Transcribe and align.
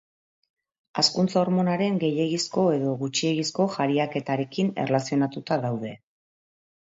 Hazkuntza 1.01 1.37
hormonaren 1.41 1.99
gehiegizko 2.03 2.63
edo 2.77 2.95
gutxiegizko 3.01 3.67
jariaketarekin 3.75 4.71
erlazionatuta 4.85 5.59
daude. 5.67 5.93